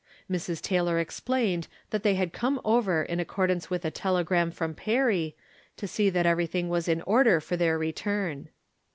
[0.27, 0.61] Mrs.
[0.63, 5.35] Taylor exj)lained that they had come over in accordance with a telegram from Perry,
[5.77, 8.49] to see that everything was in order for their return.